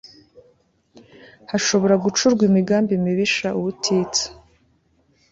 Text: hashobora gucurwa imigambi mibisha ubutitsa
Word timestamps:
hashobora 1.51 1.95
gucurwa 2.03 2.41
imigambi 2.49 2.93
mibisha 3.03 3.47
ubutitsa 3.59 4.25